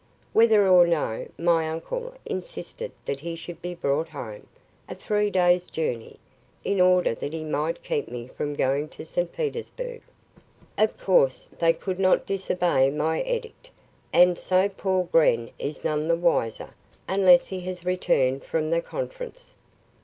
Whether 0.33 0.67
or 0.67 0.87
no, 0.87 1.27
my 1.37 1.69
uncle 1.69 2.15
insisted 2.25 2.91
that 3.05 3.19
he 3.19 3.35
should 3.35 3.61
be 3.61 3.75
brought 3.75 4.09
home, 4.09 4.47
a 4.89 4.95
three 4.95 5.29
days' 5.29 5.65
journey, 5.69 6.15
in 6.63 6.81
order 6.81 7.13
that 7.13 7.33
he 7.33 7.43
might 7.43 7.83
keep 7.83 8.07
me 8.09 8.25
from 8.25 8.55
going 8.55 8.89
to 8.97 9.05
St. 9.05 9.31
Petersburg. 9.31 10.01
Of 10.75 10.97
course, 10.97 11.47
they 11.59 11.73
could 11.73 11.99
not 11.99 12.25
disobey 12.25 12.89
my 12.89 13.21
edict, 13.21 13.69
and 14.11 14.39
so 14.39 14.69
poor 14.69 15.03
Gren 15.03 15.51
is 15.59 15.83
none 15.83 16.07
the 16.07 16.15
wiser, 16.15 16.73
unless 17.07 17.45
he 17.45 17.59
has 17.59 17.85
returned 17.85 18.43
from 18.43 18.71
the 18.71 18.81
conference. 18.81 19.53